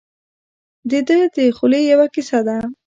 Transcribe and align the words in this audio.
دده 0.91 1.17
د 1.35 1.37
خولې 1.57 1.81
یوه 1.91 2.07
کیسه 2.13 2.39
ده. 2.47 2.57